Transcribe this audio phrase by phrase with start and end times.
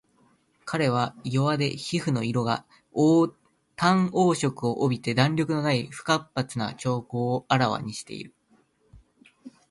[0.65, 2.65] 彼は胃弱で皮膚の色が
[3.75, 8.33] 淡黄色を帯びて弾力のない不活発な徴候をあらわしている